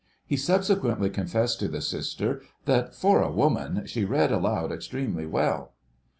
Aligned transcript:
He 0.25 0.35
subsequently 0.35 1.11
confessed 1.11 1.59
to 1.59 1.67
the 1.67 1.79
Sister 1.79 2.41
that, 2.65 2.95
for 2.95 3.21
a 3.21 3.31
woman, 3.31 3.85
she 3.85 4.03
read 4.03 4.31
aloud 4.31 4.71
extremely 4.71 5.27
well. 5.27 5.73